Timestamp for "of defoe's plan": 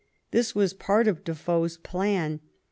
1.07-2.39